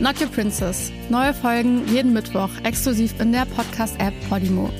[0.00, 0.90] Not Your Princess.
[1.10, 4.70] Neue Folgen jeden Mittwoch exklusiv in der Podcast-App Podimo.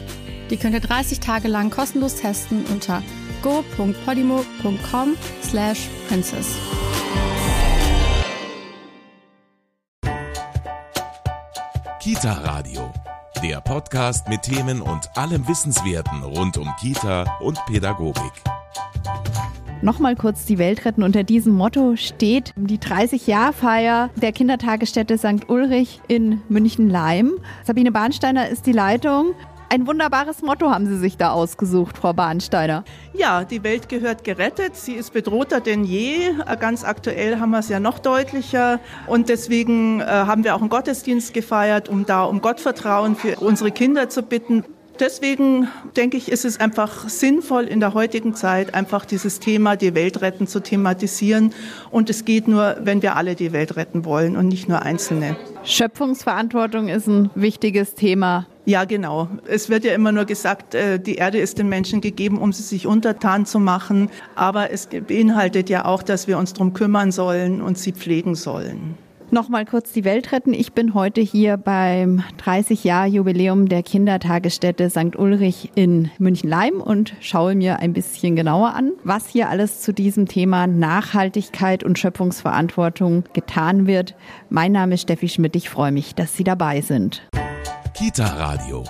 [0.49, 3.03] Die könnt ihr 30 Tage lang kostenlos testen unter
[3.43, 6.57] go.podimo.com slash princess.
[12.01, 12.91] Kita Radio,
[13.43, 18.60] der Podcast mit Themen und allem Wissenswerten rund um Kita und Pädagogik.
[19.83, 21.03] Nochmal kurz die Welt retten.
[21.03, 25.49] Unter diesem Motto steht die 30-Jahr-Feier der Kindertagesstätte St.
[25.49, 27.33] Ulrich in München-Leim.
[27.65, 29.35] Sabine Bahnsteiner ist die Leitung.
[29.73, 32.85] Ein wunderbares Motto haben Sie sich da ausgesucht, Frau Bahnsteiner.
[33.15, 34.77] Ja, die Welt gehört gerettet.
[34.77, 36.33] Sie ist bedrohter denn je.
[36.59, 38.81] Ganz aktuell haben wir es ja noch deutlicher.
[39.07, 43.71] Und deswegen äh, haben wir auch einen Gottesdienst gefeiert, um da um Gottvertrauen für unsere
[43.71, 44.65] Kinder zu bitten.
[45.01, 49.95] Deswegen denke ich, ist es einfach sinnvoll in der heutigen Zeit einfach dieses Thema, die
[49.95, 51.55] Welt retten, zu thematisieren.
[51.91, 55.37] Und es geht nur, wenn wir alle die Welt retten wollen und nicht nur Einzelne.
[55.65, 58.47] Schöpfungsverantwortung ist ein wichtiges Thema.
[58.67, 59.29] Ja, genau.
[59.47, 62.63] Es wird ja immer nur gesagt, äh, die Erde ist den Menschen gegeben, um sie
[62.63, 64.11] sich untertan zu machen.
[64.35, 68.99] Aber es beinhaltet ja auch, dass wir uns darum kümmern sollen und sie pflegen sollen.
[69.33, 70.53] Nochmal kurz die Welt retten.
[70.53, 75.17] Ich bin heute hier beim 30-Jahr-Jubiläum der Kindertagesstätte St.
[75.17, 80.27] Ulrich in München-Leim und schaue mir ein bisschen genauer an, was hier alles zu diesem
[80.27, 84.17] Thema Nachhaltigkeit und Schöpfungsverantwortung getan wird.
[84.49, 85.55] Mein Name ist Steffi Schmidt.
[85.55, 87.23] Ich freue mich, dass Sie dabei sind.
[87.95, 88.85] Kita Radio,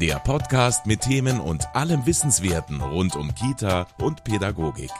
[0.00, 4.90] der Podcast mit Themen und allem Wissenswerten rund um Kita und Pädagogik.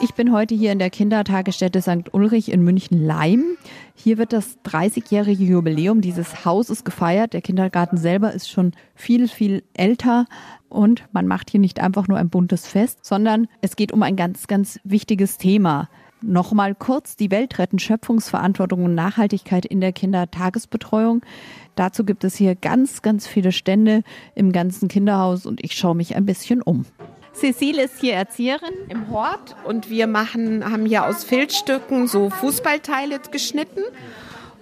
[0.00, 2.12] Ich bin heute hier in der Kindertagesstätte St.
[2.12, 3.44] Ulrich in München-Leim.
[3.94, 7.34] Hier wird das 30-jährige Jubiläum dieses Hauses gefeiert.
[7.34, 10.26] Der Kindergarten selber ist schon viel, viel älter.
[10.68, 14.16] Und man macht hier nicht einfach nur ein buntes Fest, sondern es geht um ein
[14.16, 15.88] ganz, ganz wichtiges Thema.
[16.22, 21.22] Nochmal kurz die Welt retten, Schöpfungsverantwortung und Nachhaltigkeit in der Kindertagesbetreuung.
[21.74, 24.02] Dazu gibt es hier ganz, ganz viele Stände
[24.34, 26.86] im ganzen Kinderhaus und ich schaue mich ein bisschen um.
[27.34, 33.20] Cecile ist hier Erzieherin im Hort und wir machen, haben hier aus Filzstücken so Fußballteile
[33.30, 33.80] geschnitten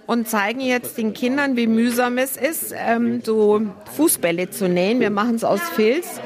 [0.07, 3.61] und zeigen jetzt den Kindern, wie mühsam es ist, ähm, so
[3.95, 4.99] Fußbälle zu nähen.
[4.99, 6.19] Wir machen es aus Filz.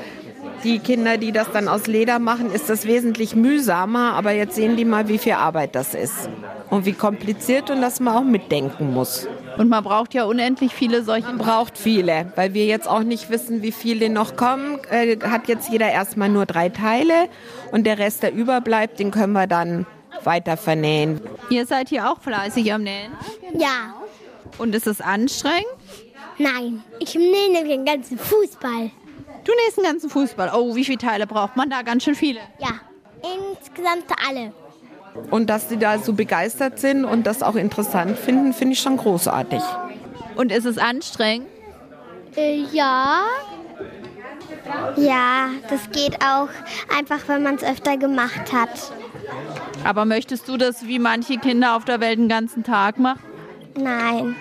[0.66, 4.76] Die Kinder, die das dann aus Leder machen, ist das wesentlich mühsamer, aber jetzt sehen
[4.76, 6.28] die mal, wie viel Arbeit das ist
[6.72, 9.28] und wie kompliziert und dass man auch mitdenken muss.
[9.60, 11.28] Und man braucht ja unendlich viele solche.
[11.28, 14.80] Man braucht viele, weil wir jetzt auch nicht wissen, wie viele noch kommen.
[14.90, 17.30] Äh, hat jetzt jeder erstmal nur drei Teile
[17.72, 19.86] und der Rest, der überbleibt, den können wir dann
[20.24, 21.22] weiter vernähen.
[21.52, 23.12] Ihr seid hier auch fleißig am Nähen?
[23.54, 23.94] Ja.
[24.58, 25.68] Und ist es anstrengend?
[26.40, 26.84] Nein.
[26.98, 28.90] Ich nähe den ganzen Fußball.
[29.46, 30.52] Du nähst den ganzen Fußball.
[30.54, 31.84] Oh, wie viele Teile braucht man da?
[31.84, 32.42] Ganz schön viele.
[32.60, 32.80] Ja.
[33.22, 34.52] Insgesamt alle.
[35.32, 38.98] Und dass sie da so begeistert sind und das auch interessant finden, finde ich schon
[38.98, 39.62] großartig.
[40.36, 41.48] Und ist es anstrengend?
[42.36, 43.24] Äh, ja.
[44.98, 46.50] Ja, das geht auch
[46.96, 48.92] einfach, wenn man es öfter gemacht hat.
[49.84, 53.22] Aber möchtest du das wie manche Kinder auf der Welt den ganzen Tag machen?
[53.78, 54.36] Nein.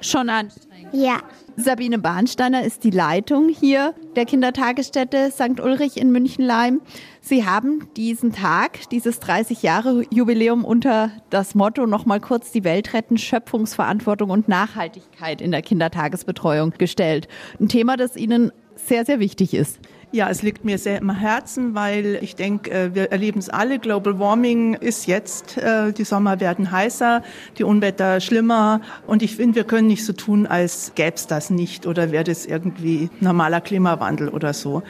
[0.00, 0.92] Schon anstrengend?
[0.92, 1.18] Ja.
[1.58, 5.58] Sabine Bahnsteiner ist die Leitung hier der Kindertagesstätte St.
[5.58, 6.82] Ulrich in München-Leim.
[7.22, 12.92] Sie haben diesen Tag, dieses 30 Jahre Jubiläum unter das Motto nochmal kurz die Welt
[12.92, 17.26] retten, Schöpfungsverantwortung und Nachhaltigkeit in der Kindertagesbetreuung gestellt.
[17.58, 19.80] Ein Thema, das Ihnen sehr, sehr wichtig ist.
[20.16, 23.78] Ja, es liegt mir sehr am Herzen, weil ich denke, äh, wir erleben es alle.
[23.78, 27.22] Global Warming ist jetzt, äh, die Sommer werden heißer,
[27.58, 28.80] die Unwetter schlimmer.
[29.06, 32.24] Und ich finde, wir können nicht so tun, als gäbe es das nicht oder wäre
[32.24, 34.82] das irgendwie normaler Klimawandel oder so.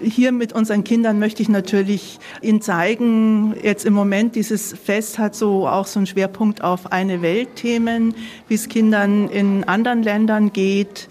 [0.00, 5.34] Hier mit unseren Kindern möchte ich natürlich Ihnen zeigen, jetzt im Moment dieses Fest hat
[5.34, 8.14] so auch so einen Schwerpunkt auf eine Welt-Themen,
[8.46, 11.08] wie es Kindern in anderen Ländern geht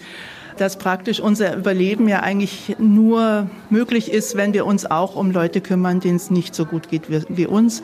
[0.57, 5.62] dass praktisch unser Überleben ja eigentlich nur möglich ist, wenn wir uns auch um Leute
[5.62, 7.83] kümmern, denen es nicht so gut geht wie, wie uns.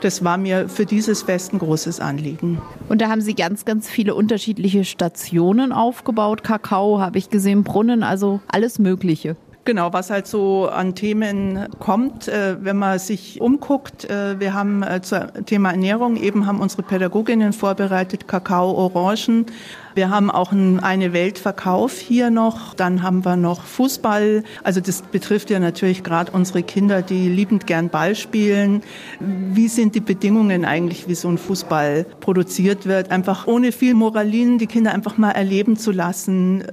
[0.00, 2.60] Das war mir für dieses Fest ein großes Anliegen.
[2.88, 6.42] Und da haben Sie ganz, ganz viele unterschiedliche Stationen aufgebaut.
[6.42, 9.36] Kakao habe ich gesehen, Brunnen, also alles Mögliche.
[9.64, 14.10] Genau, was halt so an Themen kommt, äh, wenn man sich umguckt.
[14.10, 19.46] Äh, wir haben äh, zum Thema Ernährung eben haben unsere Pädagoginnen vorbereitet Kakao, Orangen,
[19.94, 22.74] Wir haben auch eine Weltverkauf hier noch.
[22.74, 24.42] Dann haben wir noch Fußball.
[24.62, 28.82] Also das betrifft ja natürlich gerade unsere Kinder, die liebend gern Ball spielen.
[29.20, 33.10] Wie sind die Bedingungen eigentlich, wie so ein Fußball produziert wird?
[33.10, 36.64] Einfach ohne viel Moralin, die Kinder einfach mal erleben zu lassen.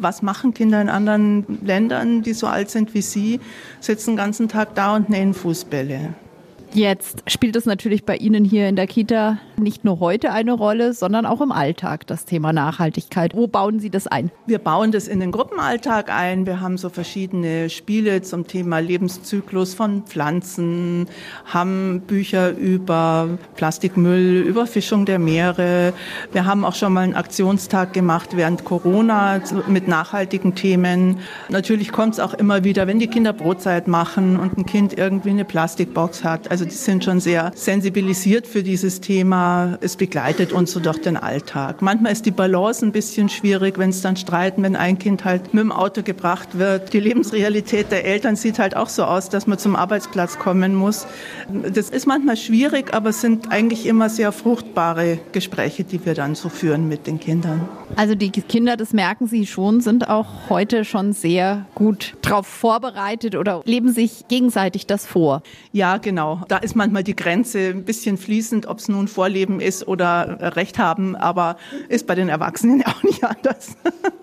[0.00, 3.40] Was machen Kinder in anderen Ländern, die so alt sind wie sie?
[3.80, 6.14] Sitzen den ganzen Tag da und nähen Fußbälle.
[6.74, 10.92] Jetzt spielt es natürlich bei Ihnen hier in der Kita nicht nur heute eine Rolle,
[10.92, 13.34] sondern auch im Alltag, das Thema Nachhaltigkeit.
[13.34, 14.30] Wo bauen Sie das ein?
[14.46, 16.46] Wir bauen das in den Gruppenalltag ein.
[16.46, 21.06] Wir haben so verschiedene Spiele zum Thema Lebenszyklus von Pflanzen,
[21.46, 25.94] haben Bücher über Plastikmüll, Überfischung der Meere.
[26.32, 31.18] Wir haben auch schon mal einen Aktionstag gemacht während Corona mit nachhaltigen Themen.
[31.48, 35.30] Natürlich kommt es auch immer wieder, wenn die Kinder Brotzeit machen und ein Kind irgendwie
[35.30, 36.50] eine Plastikbox hat.
[36.50, 39.78] Also die sind schon sehr sensibilisiert für dieses Thema.
[39.80, 41.82] Es begleitet uns so durch den Alltag.
[41.82, 45.54] Manchmal ist die Balance ein bisschen schwierig, wenn es dann streiten, wenn ein Kind halt
[45.54, 46.92] mit dem Auto gebracht wird.
[46.92, 51.06] Die Lebensrealität der Eltern sieht halt auch so aus, dass man zum Arbeitsplatz kommen muss.
[51.74, 56.34] Das ist manchmal schwierig, aber es sind eigentlich immer sehr fruchtbare Gespräche, die wir dann
[56.34, 57.68] so führen mit den Kindern.
[57.96, 63.34] Also die Kinder, das merken Sie schon, sind auch heute schon sehr gut darauf vorbereitet
[63.34, 65.42] oder leben sich gegenseitig das vor.
[65.72, 69.86] Ja, genau da ist manchmal die Grenze ein bisschen fließend, ob es nun Vorleben ist
[69.86, 71.56] oder Recht haben, aber
[71.88, 73.76] ist bei den Erwachsenen auch nicht anders.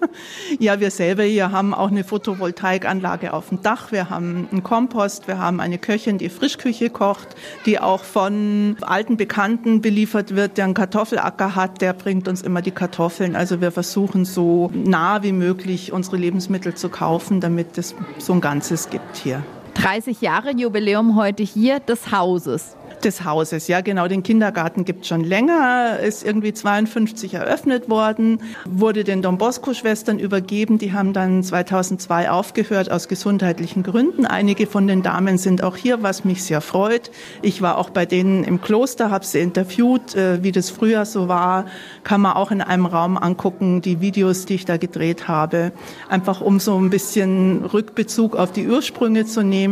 [0.59, 5.27] ja, wir selber hier haben auch eine Photovoltaikanlage auf dem Dach, wir haben einen Kompost,
[5.27, 7.35] wir haben eine Köchin, die Frischküche kocht,
[7.65, 12.61] die auch von alten Bekannten beliefert wird, der einen Kartoffelacker hat, der bringt uns immer
[12.61, 13.35] die Kartoffeln.
[13.35, 18.41] Also wir versuchen so nah wie möglich unsere Lebensmittel zu kaufen, damit es so ein
[18.41, 19.43] Ganzes gibt hier.
[19.75, 22.75] 30 Jahre Jubiläum heute hier des Hauses
[23.05, 23.67] des Hauses.
[23.67, 24.07] Ja, genau.
[24.07, 30.79] Den Kindergarten gibt schon länger, ist irgendwie 52 eröffnet worden, wurde den Don Bosco-Schwestern übergeben.
[30.79, 34.25] Die haben dann 2002 aufgehört aus gesundheitlichen Gründen.
[34.25, 37.11] Einige von den Damen sind auch hier, was mich sehr freut.
[37.41, 41.27] Ich war auch bei denen im Kloster, habe sie interviewt, äh, wie das früher so
[41.27, 41.65] war.
[42.03, 45.71] Kann man auch in einem Raum angucken, die Videos, die ich da gedreht habe.
[46.09, 49.64] Einfach um so ein bisschen Rückbezug auf die Ursprünge zu nehmen.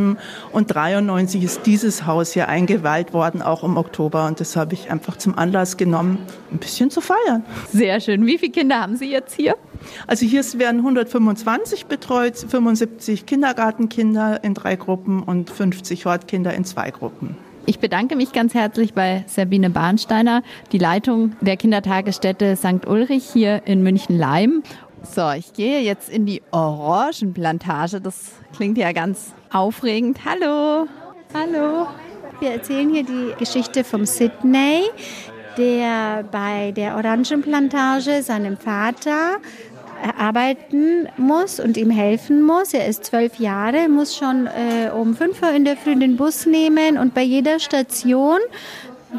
[0.51, 4.28] Und 93 ist dieses Haus hier eingeweiht worden auch im Oktober.
[4.28, 6.19] Und das habe ich einfach zum Anlass genommen,
[6.51, 7.44] ein bisschen zu feiern.
[7.72, 8.25] Sehr schön.
[8.25, 9.56] Wie viele Kinder haben Sie jetzt hier?
[10.07, 16.92] Also hier werden 125 betreut, 75 Kindergartenkinder in drei Gruppen und 50 Hortkinder in zwei
[16.92, 17.38] Gruppen.
[17.66, 20.44] Ich bedanke mich ganz herzlich bei Sabine Bahnsteiner,
[20.74, 22.86] die Leitung der Kindertagesstätte St.
[22.86, 24.63] Ulrich hier in München-Leim.
[25.04, 28.00] So, ich gehe jetzt in die Orangenplantage.
[28.00, 30.20] Das klingt ja ganz aufregend.
[30.26, 30.88] Hallo.
[31.34, 31.88] Hallo.
[32.40, 34.84] Wir erzählen hier die Geschichte vom Sydney,
[35.58, 39.38] der bei der Orangenplantage seinem Vater
[40.18, 42.74] arbeiten muss und ihm helfen muss.
[42.74, 46.46] Er ist zwölf Jahre, muss schon äh, um fünf Uhr in der Früh den Bus
[46.46, 48.40] nehmen und bei jeder Station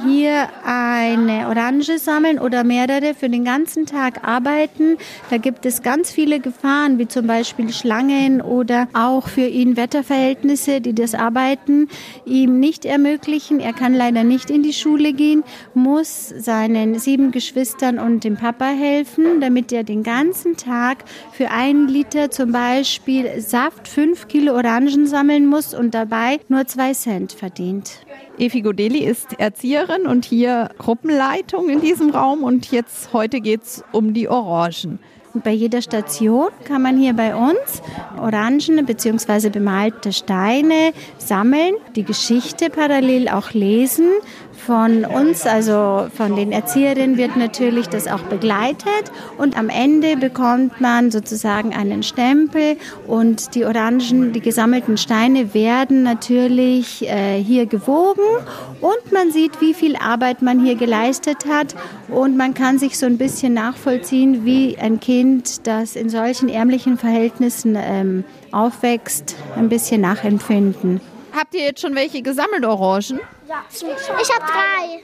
[0.02, 4.96] hier eine Orange sammeln oder mehrere für den ganzen Tag arbeiten.
[5.30, 10.80] Da gibt es ganz viele Gefahren, wie zum Beispiel Schlangen oder auch für ihn Wetterverhältnisse,
[10.80, 11.88] die das Arbeiten
[12.24, 13.60] ihm nicht ermöglichen.
[13.60, 15.44] Er kann leider nicht in die Schule gehen,
[15.74, 21.88] muss seinen sieben Geschwistern und dem Papa helfen, damit er den ganzen Tag für einen
[21.88, 28.04] Liter zum Beispiel Saft fünf Kilo Orangen sammeln muss und dabei nur zwei Cent verdient.
[28.38, 33.84] Efi Godeli ist Erzieherin und hier Gruppenleitung in diesem Raum und jetzt heute geht es
[33.92, 34.98] um die Orangen.
[35.42, 37.82] Bei jeder Station kann man hier bei uns
[38.20, 39.50] Orangen bzw.
[39.50, 44.08] bemalte Steine sammeln, die Geschichte parallel auch lesen
[44.66, 50.80] von uns, also von den Erzieherinnen wird natürlich das auch begleitet und am Ende bekommt
[50.80, 58.22] man sozusagen einen Stempel und die Orangen, die gesammelten Steine werden natürlich äh, hier gewogen
[58.80, 61.74] und man sieht, wie viel Arbeit man hier geleistet hat
[62.08, 66.96] und man kann sich so ein bisschen nachvollziehen, wie ein Kind, das in solchen ärmlichen
[66.96, 71.00] Verhältnissen ähm, aufwächst, ein bisschen nachempfinden.
[71.36, 73.20] Habt ihr jetzt schon welche gesammelt, Orangen?
[73.70, 75.02] Ich habe drei.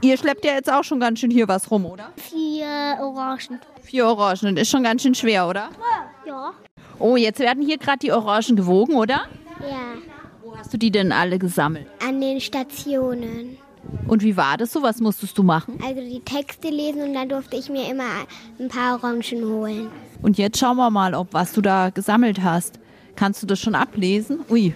[0.00, 2.12] Ihr schleppt ja jetzt auch schon ganz schön hier was rum, oder?
[2.16, 3.60] Vier Orangen.
[3.82, 4.56] Vier Orangen.
[4.56, 5.70] Ist schon ganz schön schwer, oder?
[6.26, 6.52] Ja.
[6.98, 9.22] Oh, jetzt werden hier gerade die Orangen gewogen, oder?
[9.60, 9.94] Ja.
[10.42, 11.86] Wo hast du die denn alle gesammelt?
[12.06, 13.58] An den Stationen.
[14.08, 14.82] Und wie war das so?
[14.82, 15.78] Was musstest du machen?
[15.84, 18.26] Also die Texte lesen und dann durfte ich mir immer
[18.58, 19.90] ein paar Orangen holen.
[20.20, 22.78] Und jetzt schauen wir mal, ob was du da gesammelt hast.
[23.16, 24.44] Kannst du das schon ablesen?
[24.48, 24.74] Ui,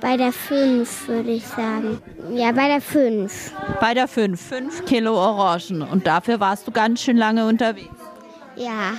[0.00, 1.98] bei der 5, würde ich sagen.
[2.32, 3.52] Ja, bei der 5.
[3.80, 4.40] Bei der 5.
[4.40, 5.82] 5 Kilo Orangen.
[5.82, 7.88] Und dafür warst du ganz schön lange unterwegs.
[8.56, 8.94] Ja.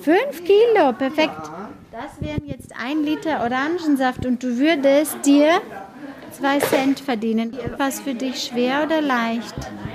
[0.00, 1.50] Fünf Kilo, perfekt.
[1.90, 5.60] Das wären jetzt ein Liter Orangensaft und du würdest dir
[6.30, 7.56] zwei Cent verdienen.
[7.78, 9.54] Was für dich schwer oder leicht?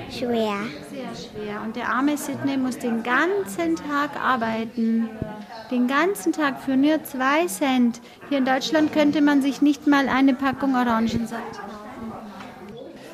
[0.10, 0.56] Schwer.
[0.92, 1.62] Sehr schwer.
[1.64, 5.10] Und der arme Sidney muss den ganzen Tag arbeiten.
[5.72, 8.00] Den ganzen Tag für nur zwei Cent.
[8.30, 11.60] Hier in Deutschland könnte man sich nicht mal eine Packung Orangensaft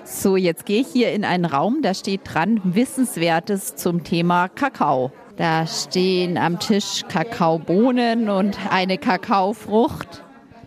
[0.05, 5.11] So, jetzt gehe ich hier in einen Raum, da steht dran Wissenswertes zum Thema Kakao.
[5.35, 10.23] Da stehen am Tisch Kakaobohnen und eine Kakaofrucht.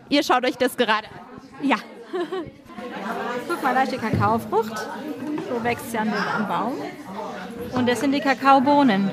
[0.08, 1.68] Ihr schaut euch das gerade an.
[1.68, 1.76] Ja.
[3.48, 4.76] Guck mal, da ist die Kakaofrucht.
[5.48, 6.72] So wächst sie an dem Baum.
[7.74, 9.08] Und das sind die Kakaobohnen.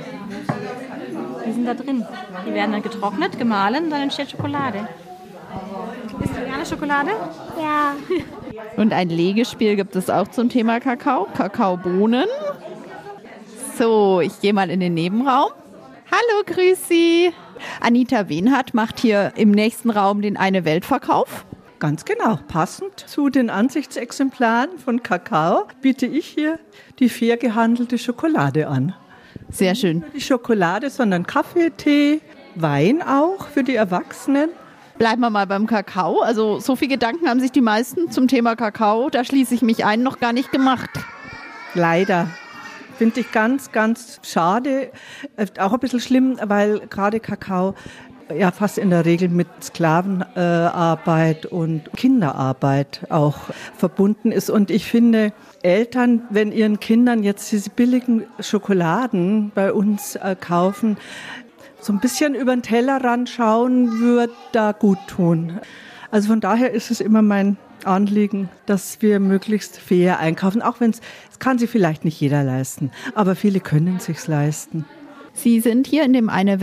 [1.45, 2.05] Die sind da drin.
[2.47, 4.87] Die werden dann getrocknet, gemahlen, dann entsteht Schokolade.
[6.23, 7.11] Isst du gerne Schokolade?
[7.61, 7.95] Ja.
[8.77, 12.27] Und ein Legespiel gibt es auch zum Thema Kakao, Kakaobohnen.
[13.77, 15.51] So, ich gehe mal in den Nebenraum.
[16.11, 17.31] Hallo, grüß Sie.
[17.81, 21.45] Anita Wenhardt macht hier im nächsten Raum den Eine Weltverkauf.
[21.79, 22.39] Ganz genau.
[22.47, 26.59] Passend zu den Ansichtsexemplaren von Kakao biete ich hier
[26.99, 28.95] die fair gehandelte Schokolade an.
[29.53, 29.97] Sehr schön.
[29.97, 32.21] Nicht nur die Schokolade, sondern Kaffee, Tee,
[32.55, 34.49] Wein auch für die Erwachsenen.
[34.97, 36.21] Bleiben wir mal beim Kakao.
[36.21, 39.85] Also so viel Gedanken haben sich die meisten zum Thema Kakao, da schließe ich mich
[39.85, 40.89] ein, noch gar nicht gemacht.
[41.75, 42.27] Leider.
[42.97, 44.91] Finde ich ganz, ganz schade.
[45.35, 47.75] Äh, Auch ein bisschen schlimm, weil gerade Kakao
[48.35, 53.37] ja fast in der Regel mit Sklavenarbeit und Kinderarbeit auch
[53.75, 54.49] verbunden ist.
[54.49, 60.97] Und ich finde, Eltern, wenn ihren Kindern jetzt diese billigen Schokoladen bei uns äh, kaufen,
[61.79, 65.59] so ein bisschen über den Tellerrand schauen, wird da gut tun.
[66.11, 70.91] Also von daher ist es immer mein Anliegen, dass wir möglichst fair einkaufen, auch wenn
[70.91, 71.01] es,
[71.39, 74.85] kann sich vielleicht nicht jeder leisten, aber viele können sich's leisten.
[75.33, 76.61] Sie sind hier in dem Eine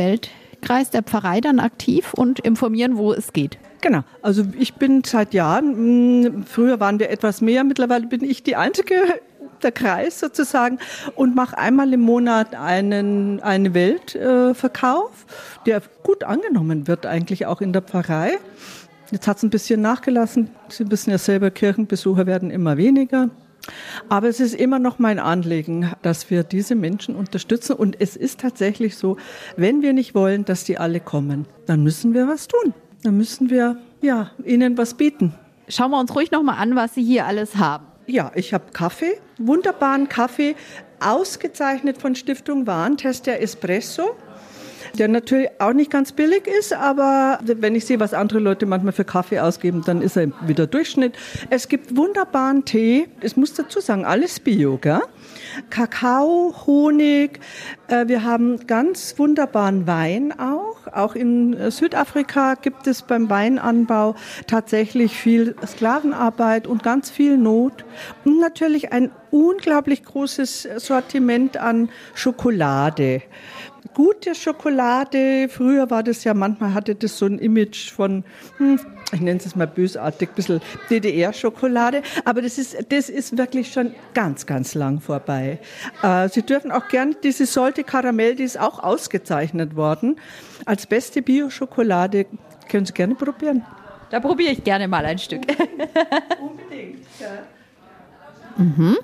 [0.61, 3.59] Weltkreis der Pfarrei dann aktiv und informieren, wo es geht.
[3.81, 8.43] Genau, also ich bin seit Jahren, mh, früher waren wir etwas mehr, mittlerweile bin ich
[8.43, 8.95] die einzige
[9.62, 10.79] der Kreis sozusagen
[11.17, 15.26] und mache einmal im Monat einen, einen Weltverkauf,
[15.67, 18.38] der gut angenommen wird eigentlich auch in der Pfarrei.
[19.11, 20.50] Jetzt hat es ein bisschen nachgelassen.
[20.69, 23.31] Sie wissen ja selber, Kirchenbesucher werden immer weniger.
[24.09, 27.75] Aber es ist immer noch mein Anliegen, dass wir diese Menschen unterstützen.
[27.75, 29.17] Und es ist tatsächlich so,
[29.57, 32.75] wenn wir nicht wollen, dass die alle kommen, dann müssen wir was tun.
[33.02, 35.35] Dann müssen wir ja, ihnen was bieten.
[35.69, 37.87] Schauen wir uns ruhig nochmal an, was Sie hier alles haben.
[38.07, 40.57] Ja, ich habe Kaffee, wunderbaren Kaffee,
[40.99, 44.17] ausgezeichnet von Stiftung Warentest der Espresso
[44.99, 48.92] der natürlich auch nicht ganz billig ist, aber wenn ich sehe, was andere Leute manchmal
[48.92, 51.16] für Kaffee ausgeben, dann ist er wieder Durchschnitt.
[51.50, 55.00] Es gibt wunderbaren Tee, ich muss dazu sagen, alles Bio, gell?
[55.68, 57.40] Kakao, Honig,
[57.88, 60.76] äh, wir haben ganz wunderbaren Wein auch.
[60.92, 64.14] Auch in Südafrika gibt es beim Weinanbau
[64.47, 67.85] tatsächlich viel Sklavenarbeit und ganz viel Not.
[68.25, 73.23] Und natürlich ein unglaublich großes Sortiment an Schokolade
[73.94, 75.49] gute Schokolade.
[75.49, 78.25] Früher war das ja, manchmal hatte das so ein Image von,
[78.59, 78.80] hm,
[79.12, 82.02] ich nenne es mal bösartig, ein bisschen DDR-Schokolade.
[82.25, 85.59] Aber das ist, das ist wirklich schon ganz, ganz lang vorbei.
[86.02, 90.16] Äh, Sie dürfen auch gerne diese Solte Karamell, die ist auch ausgezeichnet worden.
[90.66, 92.26] Als beste Bio-Schokolade
[92.68, 93.64] können Sie gerne probieren.
[94.11, 95.42] Da probiere ich gerne mal ein Stück.
[96.40, 97.28] Unbedingt, ja.
[98.56, 98.99] Mhm.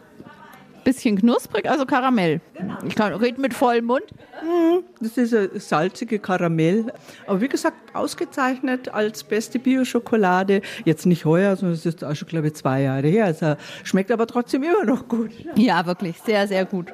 [0.87, 2.41] Bisschen knusprig, also Karamell.
[2.87, 4.05] Ich kann reden mit vollem Mund.
[4.41, 6.93] Mhm, Das ist eine salzige Karamell.
[7.27, 10.63] Aber wie gesagt, ausgezeichnet als beste Bio-Schokolade.
[10.85, 13.25] Jetzt nicht heuer, sondern es ist auch schon, glaube ich, zwei Jahre her.
[13.25, 15.33] Also schmeckt aber trotzdem immer noch gut.
[15.57, 16.93] Ja, wirklich, sehr, sehr gut.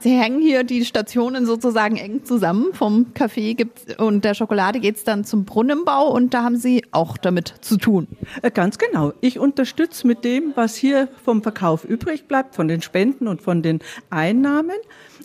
[0.00, 2.72] Sie hängen hier die Stationen sozusagen eng zusammen.
[2.72, 6.84] Vom Kaffee gibt's, und der Schokolade geht es dann zum Brunnenbau und da haben Sie
[6.90, 8.08] auch damit zu tun.
[8.42, 9.12] Äh, Ganz genau.
[9.20, 13.62] Ich unterstütze mit dem, was hier vom Verkauf übrig bleibt, von den Spenden und von
[13.62, 14.76] den Einnahmen,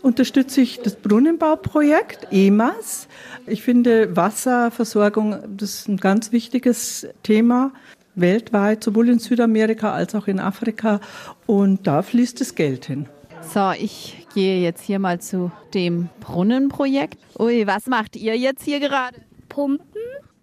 [0.02, 3.08] unterstütze ich das Brunnenbauprojekt EMAS.
[3.48, 7.72] Ich finde Wasserversorgung, das ist ein ganz wichtiges Thema
[8.16, 11.00] weltweit, sowohl in Südamerika als auch in Afrika.
[11.46, 13.08] Und da fließt das Geld hin.
[13.54, 17.18] So, ich gehe jetzt hier mal zu dem Brunnenprojekt.
[17.38, 19.22] Ui, was macht ihr jetzt hier gerade?
[19.48, 19.86] Pumpen.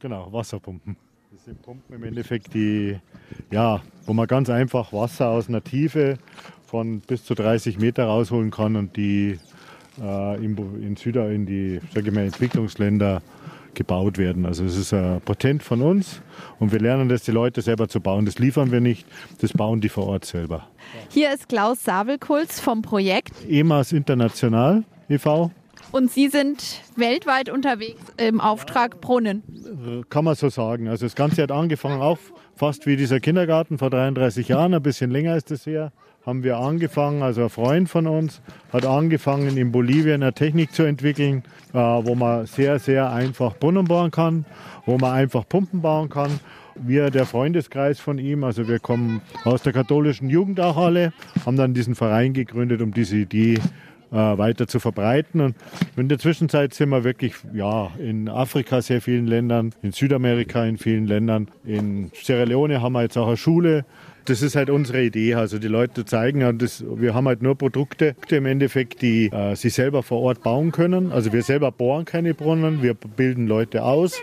[0.00, 0.96] Genau, Wasserpumpen.
[1.32, 2.98] Das sind Pumpen im Endeffekt, die,
[3.50, 6.18] ja, wo man ganz einfach Wasser aus einer Tiefe
[6.66, 9.38] von bis zu 30 Meter rausholen kann und die
[10.00, 13.22] äh, in, in Süda, in die, sage ich mal, Entwicklungsländer
[13.76, 14.44] gebaut werden.
[14.44, 16.20] Also es ist ein Patent von uns
[16.58, 18.26] und wir lernen das, die Leute selber zu bauen.
[18.26, 19.06] Das liefern wir nicht,
[19.40, 20.66] das bauen die vor Ort selber.
[21.10, 23.32] Hier ist Klaus Sabelkulz vom Projekt.
[23.48, 25.52] EMAS International e.V.
[25.92, 29.44] Und Sie sind weltweit unterwegs im Auftrag Brunnen.
[30.10, 30.88] Kann man so sagen.
[30.88, 32.18] Also das Ganze hat angefangen auch
[32.56, 35.92] fast wie dieser Kindergarten vor 33 Jahren, ein bisschen länger ist es her.
[36.26, 38.42] Haben wir angefangen, also ein Freund von uns
[38.72, 43.84] hat angefangen in Bolivien eine Technik zu entwickeln, äh, wo man sehr, sehr einfach Brunnen
[43.84, 44.44] bauen kann,
[44.86, 46.40] wo man einfach Pumpen bauen kann.
[46.74, 51.12] Wir, der Freundeskreis von ihm, also wir kommen aus der katholischen Jugend auch alle,
[51.46, 53.60] haben dann diesen Verein gegründet, um diese Idee
[54.10, 55.40] äh, weiter zu verbreiten.
[55.40, 55.54] Und
[55.96, 60.76] in der Zwischenzeit sind wir wirklich ja, in Afrika sehr vielen Ländern, in Südamerika in
[60.76, 61.48] vielen Ländern.
[61.64, 63.84] In Sierra Leone haben wir jetzt auch eine Schule.
[64.26, 68.16] Das ist halt unsere Idee, also die Leute zeigen, das, wir haben halt nur Produkte
[68.28, 71.12] im Endeffekt, die äh, sie selber vor Ort bauen können.
[71.12, 74.20] Also wir selber bohren keine Brunnen, wir bilden Leute aus.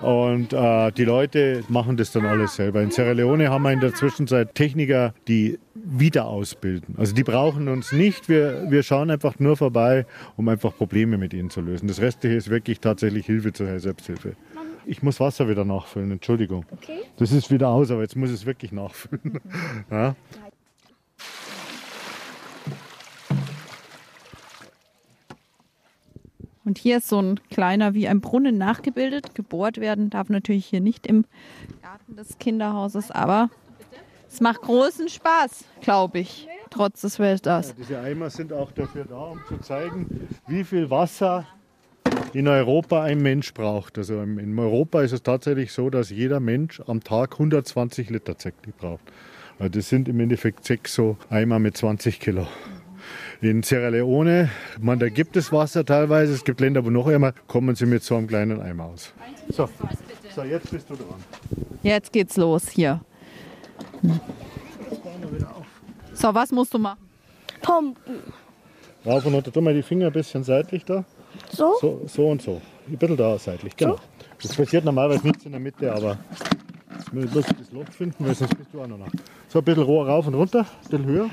[0.00, 2.82] Und äh, die Leute machen das dann alles selber.
[2.82, 6.96] In Sierra Leone haben wir in der Zwischenzeit Techniker, die wieder ausbilden.
[6.98, 8.28] Also die brauchen uns nicht.
[8.28, 10.04] Wir, wir schauen einfach nur vorbei,
[10.36, 11.88] um einfach Probleme mit ihnen zu lösen.
[11.88, 14.34] Das Restliche ist wirklich tatsächlich Hilfe zur Selbsthilfe.
[14.88, 16.64] Ich muss Wasser wieder nachfüllen, Entschuldigung.
[16.70, 17.00] Okay.
[17.16, 19.40] Das ist wieder aus, aber jetzt muss ich es wirklich nachfüllen.
[19.90, 20.14] ja.
[26.64, 29.34] Und hier ist so ein kleiner wie ein Brunnen nachgebildet.
[29.34, 31.24] Gebohrt werden darf natürlich hier nicht im
[31.82, 33.50] Garten des Kinderhauses, aber
[34.28, 37.68] es macht großen Spaß, glaube ich, trotz des Wetters.
[37.68, 41.44] Ja, diese Eimer sind auch dafür da, um zu zeigen, wie viel Wasser
[42.36, 43.96] in Europa ein Mensch braucht.
[43.96, 48.72] Also in Europa ist es tatsächlich so, dass jeder Mensch am Tag 120 Liter Zecki
[48.76, 49.04] braucht.
[49.58, 52.46] Also das sind im Endeffekt sechs so Eimer mit 20 Kilo.
[53.40, 57.32] In Sierra Leone, man, da gibt es Wasser teilweise, es gibt Länder, wo noch einmal,
[57.46, 59.14] kommen sie mit so einem kleinen Eimer aus.
[59.48, 59.68] So,
[60.34, 61.22] so jetzt bist du dran.
[61.82, 63.00] Jetzt geht's los hier.
[66.12, 66.98] So, was musst du machen?
[67.62, 68.20] Pumpen.
[69.06, 71.04] Rauf und runter, tu mal die Finger ein bisschen seitlich da.
[71.50, 71.74] So?
[71.80, 72.60] So, so und so.
[72.88, 73.96] Ein bisschen da seitlich, genau.
[74.40, 76.18] Das passiert normalerweise nichts in der Mitte, aber
[76.94, 79.10] jetzt muss ich das Loch finden, weil sonst bist du auch noch nach.
[79.48, 81.30] So ein bisschen Rohr rauf und runter, ein bisschen höher.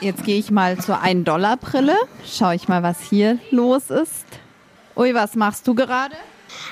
[0.00, 1.94] Jetzt gehe ich mal zur 1-Dollar-Brille.
[2.24, 4.24] Schau ich mal, was hier los ist.
[4.96, 6.14] Ui, was machst du gerade?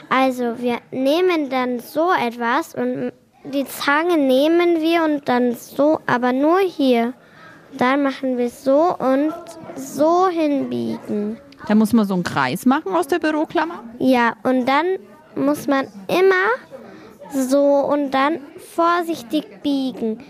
[0.09, 3.13] Also wir nehmen dann so etwas und
[3.45, 7.15] die Zange nehmen wir und dann so, aber nur hier.
[7.77, 9.33] Dann machen wir so und
[9.77, 11.39] so hinbiegen.
[11.67, 13.85] Da muss man so einen Kreis machen aus der Büroklammer.
[13.99, 14.87] Ja, und dann
[15.35, 16.49] muss man immer
[17.33, 18.41] so und dann
[18.75, 20.25] vorsichtig biegen.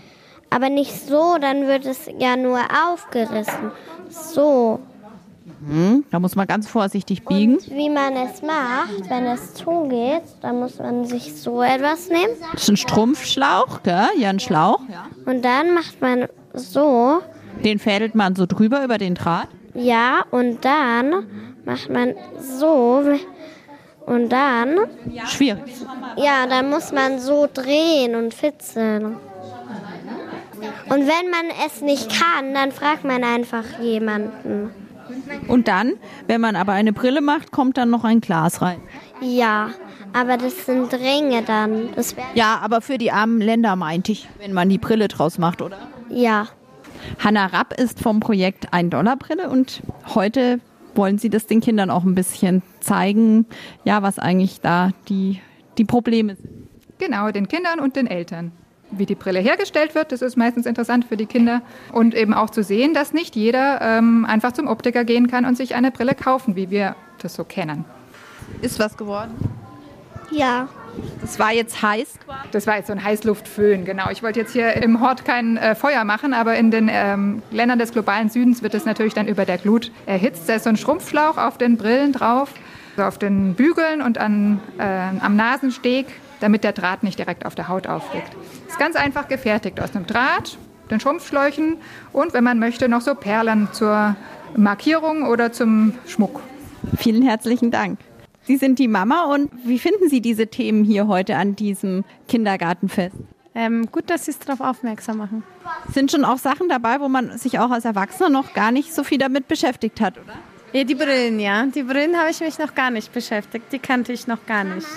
[0.49, 2.59] Aber nicht so, dann wird es ja nur
[2.91, 3.71] aufgerissen.
[4.09, 4.79] So.
[5.59, 7.55] Mhm, da muss man ganz vorsichtig biegen.
[7.55, 12.33] Und wie man es macht, wenn es zugeht, dann muss man sich so etwas nehmen.
[12.53, 14.07] Das ist ein Strumpfschlauch, gell?
[14.17, 14.81] Ja, ein Schlauch.
[15.25, 17.21] Und dann macht man so.
[17.63, 19.49] Den fädelt man so drüber über den Draht.
[19.73, 21.27] Ja, und dann
[21.65, 23.03] macht man so.
[24.05, 24.77] Und dann.
[25.25, 25.61] Schwierig.
[26.17, 29.17] Ja, dann muss man so drehen und fitzeln.
[30.89, 34.71] Und wenn man es nicht kann, dann fragt man einfach jemanden.
[35.47, 35.93] Und dann,
[36.27, 38.79] wenn man aber eine Brille macht, kommt dann noch ein Glas rein.
[39.21, 39.71] Ja,
[40.13, 41.89] aber das sind Ringe dann.
[41.95, 45.61] Das ja, aber für die armen Länder meinte ich, wenn man die Brille draus macht,
[45.61, 45.77] oder?
[46.09, 46.47] Ja.
[47.23, 49.81] Hanna Rapp ist vom Projekt 1-Dollar-Brille und
[50.13, 50.59] heute
[50.95, 53.45] wollen sie das den Kindern auch ein bisschen zeigen,
[53.85, 55.39] ja, was eigentlich da die,
[55.77, 56.67] die Probleme sind.
[56.97, 58.51] Genau, den Kindern und den Eltern
[58.91, 60.11] wie die Brille hergestellt wird.
[60.11, 61.61] Das ist meistens interessant für die Kinder.
[61.91, 65.55] Und eben auch zu sehen, dass nicht jeder ähm, einfach zum Optiker gehen kann und
[65.55, 67.85] sich eine Brille kaufen, wie wir das so kennen.
[68.61, 69.31] Ist was geworden?
[70.31, 70.67] Ja.
[71.21, 72.15] Das war jetzt heiß?
[72.51, 74.09] Das war jetzt so ein Heißluftföhn, genau.
[74.11, 77.79] Ich wollte jetzt hier im Hort kein äh, Feuer machen, aber in den ähm, Ländern
[77.79, 80.49] des globalen Südens wird es natürlich dann über der Glut erhitzt.
[80.49, 82.53] Da ist so ein Schrumpfschlauch auf den Brillen drauf,
[82.97, 86.07] so auf den Bügeln und an, äh, am Nasensteg
[86.39, 88.31] damit der Draht nicht direkt auf der Haut aufliegt.
[88.67, 90.57] Ist ganz einfach gefertigt aus einem Draht,
[90.89, 91.77] den Schrumpfschläuchen
[92.13, 94.15] und wenn man möchte noch so Perlen zur
[94.55, 96.41] Markierung oder zum Schmuck.
[96.97, 97.99] Vielen herzlichen Dank.
[98.43, 103.15] Sie sind die Mama und wie finden Sie diese Themen hier heute an diesem Kindergartenfest?
[103.53, 105.43] Ähm, gut, dass Sie es darauf aufmerksam machen.
[105.93, 109.03] Sind schon auch Sachen dabei, wo man sich auch als Erwachsener noch gar nicht so
[109.03, 110.33] viel damit beschäftigt hat, oder?
[110.71, 111.65] Ja, die Brillen, ja.
[111.65, 113.65] Die Brillen habe ich mich noch gar nicht beschäftigt.
[113.71, 114.87] Die kannte ich noch gar nicht.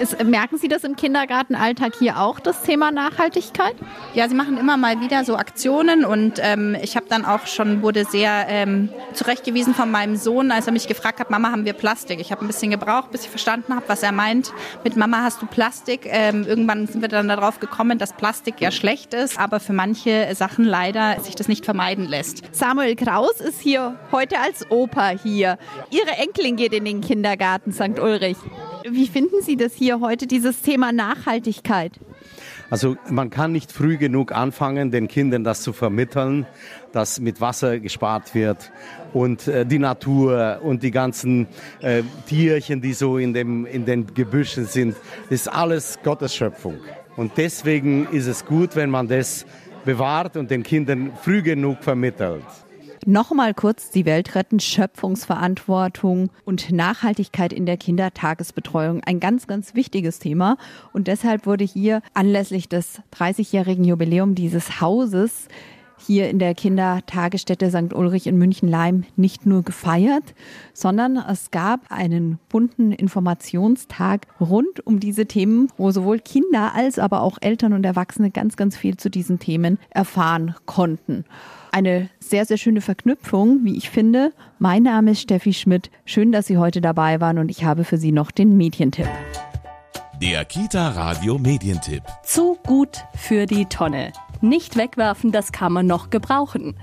[0.00, 3.74] Ist, merken Sie das im Kindergartenalltag hier auch, das Thema Nachhaltigkeit?
[4.14, 7.82] Ja, sie machen immer mal wieder so Aktionen und ähm, ich habe dann auch schon,
[7.82, 11.74] wurde sehr ähm, zurechtgewiesen von meinem Sohn, als er mich gefragt hat, Mama, haben wir
[11.74, 12.18] Plastik?
[12.18, 14.54] Ich habe ein bisschen gebraucht, bis ich verstanden habe, was er meint.
[14.84, 16.06] Mit Mama hast du Plastik.
[16.06, 20.34] Ähm, irgendwann sind wir dann darauf gekommen, dass Plastik ja schlecht ist, aber für manche
[20.34, 22.42] Sachen leider sich das nicht vermeiden lässt.
[22.52, 25.58] Samuel Kraus ist hier heute als Opa hier.
[25.90, 28.00] Ihre Enkelin geht in den Kindergarten St.
[28.00, 28.38] Ulrich.
[28.88, 31.92] Wie finden Sie das hier heute, dieses Thema Nachhaltigkeit?
[32.70, 36.46] Also man kann nicht früh genug anfangen, den Kindern das zu vermitteln,
[36.92, 38.70] dass mit Wasser gespart wird
[39.12, 41.48] und äh, die Natur und die ganzen
[41.80, 44.96] äh, Tierchen, die so in, dem, in den Gebüschen sind,
[45.30, 46.78] ist alles Gottes Schöpfung.
[47.16, 49.46] Und deswegen ist es gut, wenn man das
[49.84, 52.44] bewahrt und den Kindern früh genug vermittelt.
[53.06, 59.02] Nochmal kurz die Welt retten, Schöpfungsverantwortung und Nachhaltigkeit in der Kindertagesbetreuung.
[59.04, 60.58] Ein ganz, ganz wichtiges Thema.
[60.92, 65.48] Und deshalb wurde hier anlässlich des 30-jährigen Jubiläum dieses Hauses
[66.06, 67.94] hier in der Kindertagesstätte St.
[67.94, 70.34] Ulrich in München-Leim nicht nur gefeiert,
[70.72, 77.22] sondern es gab einen bunten Informationstag rund um diese Themen, wo sowohl Kinder als aber
[77.22, 81.24] auch Eltern und Erwachsene ganz, ganz viel zu diesen Themen erfahren konnten.
[81.72, 84.32] Eine sehr, sehr schöne Verknüpfung, wie ich finde.
[84.58, 85.90] Mein Name ist Steffi Schmidt.
[86.04, 89.08] Schön, dass Sie heute dabei waren und ich habe für Sie noch den Medientipp.
[90.20, 92.02] Der Kita Radio Medientipp.
[92.24, 94.12] Zu gut für die Tonne.
[94.42, 96.74] Nicht wegwerfen, das kann man noch gebrauchen.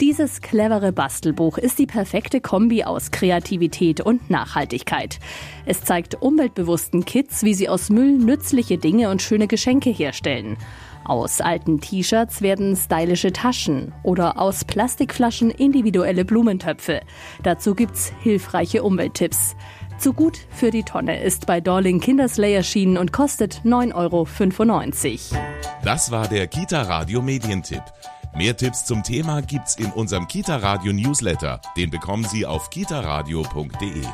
[0.00, 5.20] Dieses clevere Bastelbuch ist die perfekte Kombi aus Kreativität und Nachhaltigkeit.
[5.66, 10.56] Es zeigt umweltbewussten Kids, wie sie aus Müll nützliche Dinge und schöne Geschenke herstellen.
[11.04, 17.00] Aus alten T-Shirts werden stylische Taschen oder aus Plastikflaschen individuelle Blumentöpfe.
[17.42, 19.56] Dazu gibt's hilfreiche Umwelttipps.
[19.98, 25.42] Zu gut für die Tonne ist bei Dorling Kinderslay erschienen und kostet 9,95 Euro.
[25.84, 27.82] Das war der Kita Radio Medientipp.
[28.34, 31.60] Mehr Tipps zum Thema gibt's in unserem Kita Radio Newsletter.
[31.76, 34.04] Den bekommen Sie auf kitaradio.de.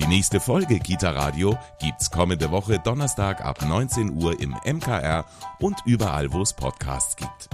[0.00, 5.24] Die nächste Folge Kita Radio gibt's kommende Woche Donnerstag ab 19 Uhr im MKR
[5.60, 7.48] und überall, wo es Podcasts gibt.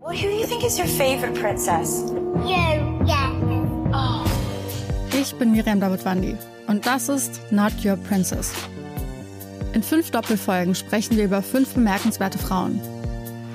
[0.00, 2.10] Well, who do you think is your favorite princess?
[2.44, 3.30] You, yeah.
[3.92, 4.24] Oh.
[5.16, 6.36] Ich bin Miriam Davidwandi
[6.66, 8.52] und das ist Not Your Princess.
[9.72, 12.80] In fünf Doppelfolgen sprechen wir über fünf bemerkenswerte Frauen.